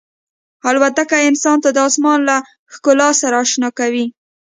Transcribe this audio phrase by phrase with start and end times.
[0.69, 2.37] الوتکه انسان د آسمان له
[2.73, 4.05] ښکلا سره اشنا کوي.